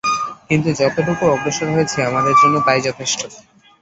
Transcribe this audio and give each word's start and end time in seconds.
কিন্তু 0.49 0.69
যতটুকু 0.79 1.23
অগ্রসর 1.33 1.67
হয়েছি 1.75 1.97
আমাদের 2.09 2.35
জন্য 2.41 2.55
তাই 2.67 2.79
যথেষ্ট। 2.87 3.19